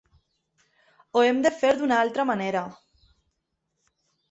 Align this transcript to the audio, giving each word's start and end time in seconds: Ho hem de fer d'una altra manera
Ho 1.13 1.23
hem 1.25 1.43
de 1.47 1.51
fer 1.59 1.71
d'una 1.83 2.01
altra 2.07 2.27
manera 2.31 2.65